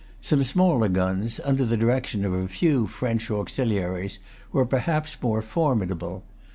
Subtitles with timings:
[0.19, 4.17] Some smaller guns, under the direction of a few French auxiliaries,
[4.51, 6.23] were perhaps more formidable.